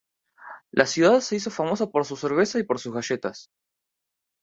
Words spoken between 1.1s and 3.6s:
se hizo famosa por su cerveza y por sus galletas.